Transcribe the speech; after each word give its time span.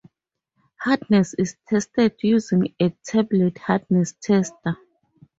Hardness 0.77 1.35
is 1.35 1.57
tested 1.67 2.15
using 2.23 2.73
a 2.79 2.89
tablet 3.05 3.59
hardness 3.59 4.13
tester. 4.19 4.75